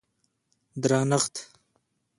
[0.83, 1.35] درنښت